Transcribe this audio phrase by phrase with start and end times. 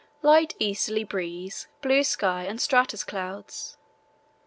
[0.23, 3.77] Light easterly breeze, blue sky, and stratus clouds.